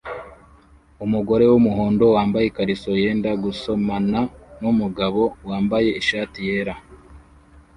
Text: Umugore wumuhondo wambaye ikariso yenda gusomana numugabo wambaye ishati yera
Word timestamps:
Umugore 1.05 1.43
wumuhondo 1.51 2.05
wambaye 2.15 2.45
ikariso 2.47 2.91
yenda 3.01 3.31
gusomana 3.43 4.19
numugabo 4.59 5.23
wambaye 5.49 5.89
ishati 6.01 6.37
yera 6.47 6.73